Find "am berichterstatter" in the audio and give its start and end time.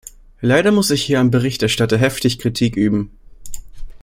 1.19-1.95